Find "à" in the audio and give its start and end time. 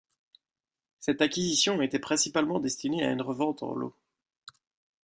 3.05-3.11